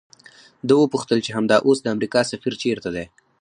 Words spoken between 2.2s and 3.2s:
سفیر چیرته دی؟